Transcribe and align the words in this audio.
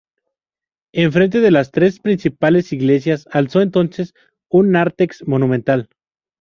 Enfrente 0.93 1.41
de 1.41 1.51
las 1.51 1.69
tres 1.69 1.99
principales 1.99 2.73
iglesias, 2.73 3.27
alzó 3.31 3.61
entonces 3.61 4.15
un 4.49 4.71
nártex 4.71 5.27
monumental. 5.27 5.89